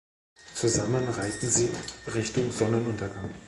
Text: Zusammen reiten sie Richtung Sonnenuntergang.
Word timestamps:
Zusammen 0.55 1.07
reiten 1.09 1.47
sie 1.47 1.69
Richtung 2.15 2.49
Sonnenuntergang. 2.51 3.29